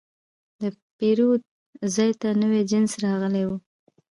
[0.61, 0.63] د
[0.97, 1.41] پیرود
[1.95, 3.49] ځای ته نوی جنس راغلی و.